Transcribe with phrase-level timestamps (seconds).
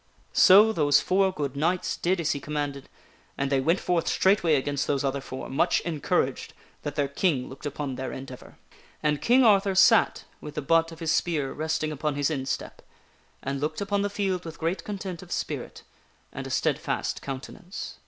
[0.33, 2.89] So those four good knights did as he commanded,
[3.37, 7.67] and they went forth straightway against those other four, much encouraged that their King looked
[7.67, 8.57] upon their endeavor.
[9.03, 12.81] And King Arthur sat with the butt of his spear resting upon his instep,
[13.43, 15.83] and looked upon the field with great con tent of spirit,
[16.33, 17.99] and a steadfast countenance.